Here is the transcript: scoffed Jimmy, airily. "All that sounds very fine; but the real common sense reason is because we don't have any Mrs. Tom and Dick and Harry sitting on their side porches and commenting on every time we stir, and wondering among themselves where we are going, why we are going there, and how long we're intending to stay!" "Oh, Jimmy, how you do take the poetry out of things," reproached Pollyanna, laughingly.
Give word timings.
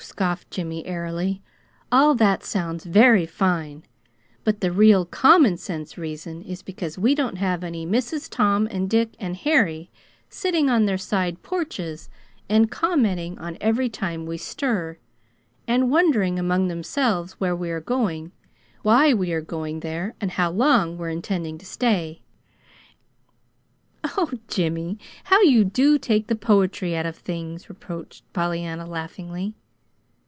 scoffed 0.00 0.50
Jimmy, 0.50 0.84
airily. 0.86 1.40
"All 1.92 2.16
that 2.16 2.42
sounds 2.42 2.82
very 2.84 3.24
fine; 3.26 3.84
but 4.42 4.60
the 4.60 4.72
real 4.72 5.04
common 5.04 5.56
sense 5.56 5.96
reason 5.96 6.42
is 6.42 6.62
because 6.64 6.98
we 6.98 7.14
don't 7.14 7.36
have 7.36 7.62
any 7.62 7.86
Mrs. 7.86 8.28
Tom 8.28 8.66
and 8.72 8.90
Dick 8.90 9.10
and 9.20 9.36
Harry 9.36 9.88
sitting 10.28 10.68
on 10.68 10.86
their 10.86 10.98
side 10.98 11.44
porches 11.44 12.08
and 12.48 12.72
commenting 12.72 13.38
on 13.38 13.56
every 13.60 13.88
time 13.88 14.26
we 14.26 14.36
stir, 14.36 14.98
and 15.68 15.92
wondering 15.92 16.40
among 16.40 16.66
themselves 16.66 17.34
where 17.34 17.54
we 17.54 17.70
are 17.70 17.80
going, 17.80 18.32
why 18.82 19.14
we 19.14 19.30
are 19.32 19.40
going 19.40 19.78
there, 19.78 20.12
and 20.20 20.32
how 20.32 20.50
long 20.50 20.98
we're 20.98 21.08
intending 21.08 21.56
to 21.56 21.64
stay!" 21.64 22.20
"Oh, 24.02 24.32
Jimmy, 24.48 24.98
how 25.24 25.40
you 25.42 25.62
do 25.64 25.98
take 26.00 26.26
the 26.26 26.34
poetry 26.34 26.96
out 26.96 27.06
of 27.06 27.14
things," 27.16 27.68
reproached 27.68 28.24
Pollyanna, 28.32 28.84
laughingly. 28.84 29.54